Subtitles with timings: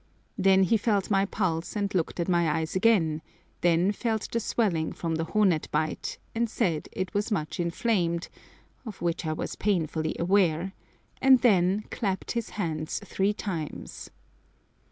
[0.35, 3.21] Then he felt my pulse and looked at my eyes again,
[3.61, 8.27] then felt the swelling from the hornet bite, and said it was much inflamed,
[8.83, 10.73] of which I was painfully aware,
[11.21, 14.09] and then clapped his hands three times.